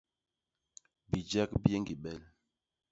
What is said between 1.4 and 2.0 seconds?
bi yé ñgi